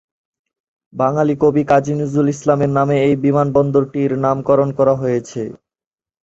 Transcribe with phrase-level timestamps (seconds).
[0.93, 5.41] বাঙালি কবি কাজী নজরুল ইসলামের নামে এই বিমানবন্দরটির নামকরণ করা হয়েছে।